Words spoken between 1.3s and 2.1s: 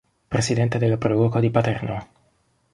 di Paternò.